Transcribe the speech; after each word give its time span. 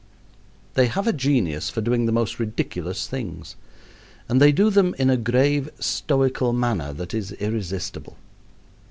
They 0.73 0.87
have 0.87 1.05
a 1.05 1.13
genius 1.13 1.69
for 1.69 1.79
doing 1.81 2.07
the 2.07 2.11
most 2.11 2.39
ridiculous 2.39 3.05
things, 3.05 3.55
and 4.27 4.41
they 4.41 4.51
do 4.51 4.71
them 4.71 4.95
in 4.97 5.11
a 5.11 5.15
grave, 5.15 5.69
stoical 5.79 6.53
manner 6.53 6.91
that 6.91 7.13
is 7.13 7.33
irresistible. 7.33 8.17